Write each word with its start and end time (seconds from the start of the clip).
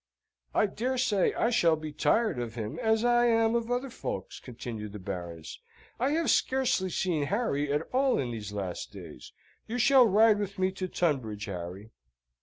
"I 0.55 0.65
dare 0.65 0.97
say 0.97 1.31
I 1.35 1.51
shall 1.51 1.75
be 1.75 1.91
tired 1.93 2.39
of 2.39 2.55
him, 2.55 2.79
as 2.79 3.05
I 3.05 3.27
am 3.27 3.53
of 3.53 3.69
other 3.69 3.91
folks," 3.91 4.39
continued 4.39 4.93
the 4.93 4.97
Baroness. 4.97 5.59
"I 5.99 6.09
have 6.13 6.31
scarcely 6.31 6.89
seen 6.89 7.25
Harry 7.25 7.71
at 7.71 7.83
all 7.93 8.17
in 8.17 8.31
these 8.31 8.51
last 8.51 8.91
days. 8.91 9.31
You 9.67 9.77
shall 9.77 10.07
ride 10.07 10.39
with 10.39 10.57
me 10.57 10.71
to 10.71 10.87
Tunbridge, 10.87 11.45
Harry!" 11.45 11.91